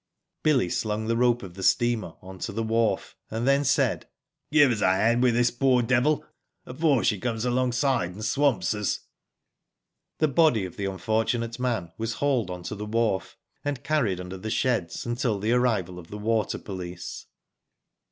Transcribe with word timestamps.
Billy 0.41 0.67
slung 0.67 1.05
the 1.05 1.15
rope 1.15 1.43
of 1.43 1.53
the 1.53 1.61
steamer 1.61 2.15
on 2.23 2.39
to 2.39 2.51
the 2.51 2.63
wharf, 2.63 3.15
and 3.29 3.47
then 3.47 3.63
said: 3.63 4.07
"Give 4.51 4.71
us 4.71 4.81
a 4.81 4.87
hand 4.95 5.21
with 5.21 5.35
this 5.35 5.51
poor 5.51 5.83
devil, 5.83 6.25
afore 6.65 7.03
she 7.03 7.19
comes 7.19 7.45
alopgside 7.45 8.09
and 8.13 8.25
swamps 8.25 8.73
us." 8.73 9.01
The 10.17 10.27
body 10.27 10.65
of 10.65 10.75
the 10.75 10.85
unfortunate 10.85 11.59
man 11.59 11.91
was 11.99 12.13
hauled 12.13 12.49
pn 12.49 12.63
to 12.69 12.73
the 12.75 12.87
wharf, 12.87 13.37
and 13.63 13.83
carried 13.83 14.19
under 14.19 14.37
the 14.39 14.49
sheds 14.49 15.05
until 15.05 15.37
the 15.37 15.51
arrival 15.51 15.99
of 15.99 16.07
the 16.07 16.17
water 16.17 16.57
police. 16.57 17.27